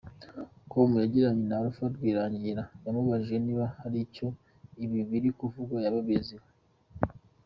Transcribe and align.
com, 0.71 0.91
yagiranye 1.03 1.43
na 1.47 1.55
Alpha 1.61 1.85
Rwirangira, 1.93 2.61
tumubajije 2.81 3.35
niba 3.45 3.65
hari 3.79 3.97
icyo 4.05 4.27
ibi 4.83 4.99
biri 5.09 5.29
kuvugwa 5.37 5.77
yaba 5.83 5.99
abiziho. 6.03 6.47